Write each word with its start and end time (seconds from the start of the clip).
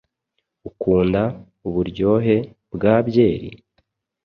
Ukunda 0.69 1.21
uburyohe 1.67 2.35
bwa 2.73 2.95
byeri? 3.07 3.49